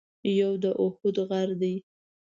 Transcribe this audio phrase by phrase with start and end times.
[0.39, 1.75] یو د اُحد غر دی.